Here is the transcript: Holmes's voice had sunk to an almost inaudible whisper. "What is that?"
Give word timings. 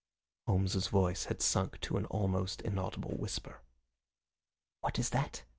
Holmes's 0.47 0.87
voice 0.87 1.25
had 1.25 1.43
sunk 1.43 1.79
to 1.81 1.95
an 1.95 2.07
almost 2.07 2.61
inaudible 2.63 3.15
whisper. 3.19 3.61
"What 4.79 4.97
is 4.97 5.11
that?" 5.11 5.43